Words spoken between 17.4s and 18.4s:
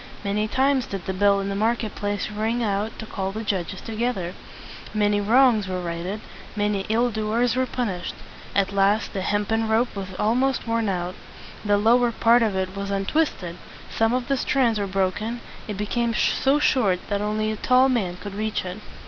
a tall man could